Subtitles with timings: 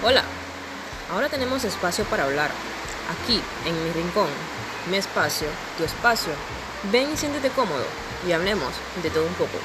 [0.00, 0.22] Hola,
[1.10, 2.52] ahora tenemos espacio para hablar.
[3.10, 4.28] Aquí, en mi rincón,
[4.88, 6.30] mi espacio, tu espacio.
[6.92, 7.84] Ven y siéntete cómodo
[8.24, 8.72] y hablemos
[9.02, 9.58] de todo un poco.